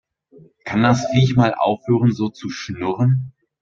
[0.65, 3.33] Kann das Viech mal aufhören so zu schnurren?